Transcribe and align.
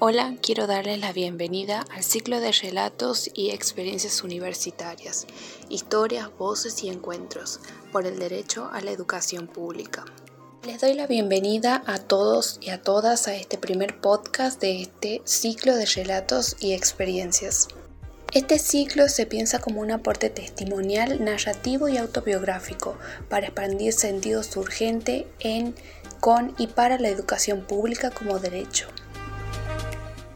Hola, 0.00 0.36
quiero 0.40 0.68
darles 0.68 1.00
la 1.00 1.12
bienvenida 1.12 1.84
al 1.90 2.04
ciclo 2.04 2.38
de 2.38 2.52
relatos 2.52 3.28
y 3.34 3.50
experiencias 3.50 4.22
universitarias, 4.22 5.26
historias, 5.68 6.30
voces 6.38 6.84
y 6.84 6.88
encuentros 6.88 7.58
por 7.90 8.06
el 8.06 8.16
derecho 8.16 8.70
a 8.72 8.80
la 8.80 8.92
educación 8.92 9.48
pública. 9.48 10.04
Les 10.64 10.80
doy 10.80 10.94
la 10.94 11.08
bienvenida 11.08 11.82
a 11.84 11.98
todos 11.98 12.60
y 12.60 12.70
a 12.70 12.80
todas 12.80 13.26
a 13.26 13.34
este 13.34 13.58
primer 13.58 14.00
podcast 14.00 14.60
de 14.60 14.82
este 14.82 15.20
ciclo 15.24 15.74
de 15.74 15.86
relatos 15.86 16.54
y 16.60 16.74
experiencias. 16.74 17.66
Este 18.32 18.60
ciclo 18.60 19.08
se 19.08 19.26
piensa 19.26 19.58
como 19.58 19.80
un 19.80 19.90
aporte 19.90 20.30
testimonial, 20.30 21.24
narrativo 21.24 21.88
y 21.88 21.96
autobiográfico 21.96 22.96
para 23.28 23.46
expandir 23.46 23.92
sentidos 23.92 24.56
urgente 24.56 25.26
en, 25.40 25.74
con 26.20 26.54
y 26.56 26.68
para 26.68 27.00
la 27.00 27.08
educación 27.08 27.62
pública 27.62 28.10
como 28.12 28.38
derecho. 28.38 28.86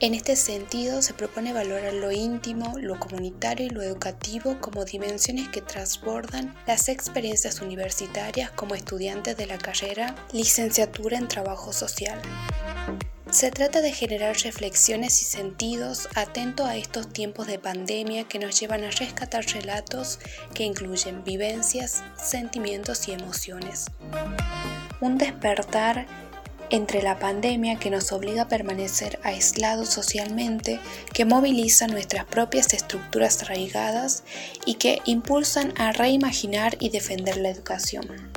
En 0.03 0.15
este 0.15 0.35
sentido, 0.35 1.01
se 1.01 1.15
propone 1.15 1.53
valorar 1.53 1.95
lo 1.95 2.11
íntimo, 2.11 2.75
lo 2.77 2.99
comunitario 2.99 3.67
y 3.67 3.71
lo 3.71 3.83
educativo 3.83 4.59
como 4.61 4.85
dimensiones 4.85 5.49
que 5.49 5.61
transbordan 5.61 6.57
las 6.67 6.89
experiencias 6.89 7.61
universitarias 7.61 8.51
como 8.51 8.75
estudiantes 8.75 9.37
de 9.37 9.47
la 9.47 9.59
carrera 9.59 10.17
Licenciatura 10.33 11.19
en 11.19 11.29
Trabajo 11.29 11.73
Social. 11.73 12.21
Se 13.31 13.53
trata 13.53 13.81
de 13.81 13.93
generar 13.93 14.37
reflexiones 14.39 15.23
y 15.23 15.25
sentidos 15.25 16.09
atento 16.17 16.67
a 16.67 16.77
estos 16.77 17.13
tiempos 17.13 17.47
de 17.47 17.61
pandemia 17.61 18.25
que 18.25 18.41
nos 18.41 18.59
llevan 18.59 18.83
a 18.83 18.91
rescatar 18.91 19.47
relatos 19.47 20.19
que 20.53 20.65
incluyen 20.65 21.23
vivencias, 21.23 22.03
sentimientos 22.21 23.07
y 23.07 23.13
emociones. 23.13 23.87
Un 25.01 25.17
despertar 25.17 26.09
entre 26.73 27.03
la 27.03 27.19
pandemia 27.19 27.79
que 27.79 27.91
nos 27.91 28.13
obliga 28.13 28.43
a 28.43 28.49
permanecer 28.49 29.21
aislados 29.23 29.91
socialmente, 29.91 30.81
que 31.13 31.27
moviliza 31.27 31.87
nuestras 31.87 32.25
propias 32.25 32.73
estructuras 32.73 33.43
arraigadas 33.43 34.25
y 34.65 34.75
que 34.77 35.01
impulsan 35.05 35.75
a 35.79 35.93
reimaginar 35.93 36.79
y 36.81 36.89
defender 36.89 37.37
la 37.37 37.51
educación. 37.51 38.33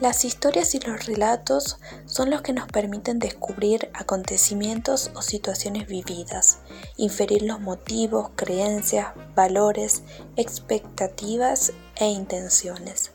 Las 0.00 0.24
historias 0.24 0.74
y 0.74 0.80
los 0.80 1.06
relatos 1.06 1.78
son 2.06 2.30
los 2.30 2.42
que 2.42 2.52
nos 2.52 2.66
permiten 2.66 3.18
descubrir 3.18 3.90
acontecimientos 3.92 5.10
o 5.14 5.22
situaciones 5.22 5.86
vividas, 5.86 6.58
inferir 6.96 7.42
los 7.42 7.60
motivos, 7.60 8.30
creencias, 8.36 9.08
valores, 9.34 10.02
expectativas 10.36 11.72
e 11.96 12.06
intenciones. 12.06 13.13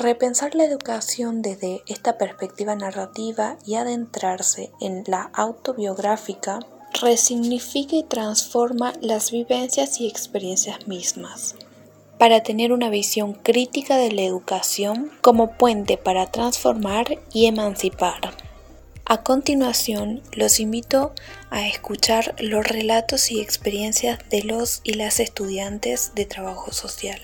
Repensar 0.00 0.54
la 0.54 0.64
educación 0.64 1.42
desde 1.42 1.82
esta 1.86 2.16
perspectiva 2.16 2.74
narrativa 2.74 3.58
y 3.66 3.74
adentrarse 3.74 4.70
en 4.80 5.04
la 5.06 5.30
autobiográfica 5.34 6.60
resignifica 7.02 7.96
y 7.96 8.04
transforma 8.04 8.94
las 9.02 9.30
vivencias 9.30 10.00
y 10.00 10.08
experiencias 10.08 10.88
mismas 10.88 11.54
para 12.18 12.42
tener 12.42 12.72
una 12.72 12.88
visión 12.88 13.34
crítica 13.34 13.98
de 13.98 14.10
la 14.10 14.22
educación 14.22 15.12
como 15.20 15.58
puente 15.58 15.98
para 15.98 16.30
transformar 16.30 17.18
y 17.34 17.44
emancipar. 17.44 18.32
A 19.04 19.22
continuación, 19.22 20.22
los 20.32 20.60
invito 20.60 21.12
a 21.50 21.68
escuchar 21.68 22.34
los 22.38 22.66
relatos 22.66 23.30
y 23.30 23.42
experiencias 23.42 24.18
de 24.30 24.44
los 24.44 24.80
y 24.82 24.94
las 24.94 25.20
estudiantes 25.20 26.14
de 26.14 26.24
trabajo 26.24 26.72
social. 26.72 27.20